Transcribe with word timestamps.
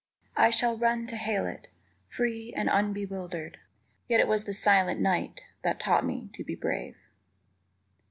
I 0.35 0.49
shall 0.49 0.79
run 0.79 1.05
to 1.05 1.15
hail 1.15 1.45
it, 1.45 1.67
Free 2.07 2.51
and 2.55 2.67
unbewildered, 2.67 3.57
Yet 4.07 4.19
it 4.19 4.27
was 4.27 4.45
the 4.45 4.51
silent 4.53 4.99
night 4.99 5.41
_That 5.63 5.77
taught 5.77 6.03
me 6.07 6.31
to 6.33 6.43
be 6.43 6.55
brave. 6.55 6.97